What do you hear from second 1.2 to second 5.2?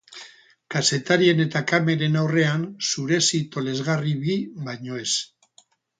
eta kameren aurrean zuresi tolesgarri bi baino ez.